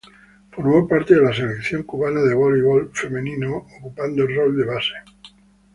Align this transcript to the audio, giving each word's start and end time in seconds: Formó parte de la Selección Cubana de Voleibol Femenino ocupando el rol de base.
Formó 0.49 0.87
parte 0.87 1.13
de 1.13 1.21
la 1.21 1.31
Selección 1.31 1.83
Cubana 1.83 2.21
de 2.23 2.33
Voleibol 2.33 2.89
Femenino 2.91 3.57
ocupando 3.79 4.23
el 4.23 4.35
rol 4.35 4.57
de 4.57 4.65
base. 4.65 4.93